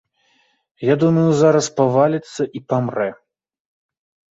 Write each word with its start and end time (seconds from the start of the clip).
Я 0.87 0.95
думаю, 1.03 1.25
зараз 1.41 1.69
паваліцца 1.81 2.41
і 2.59 2.65
памрэ. 2.73 3.09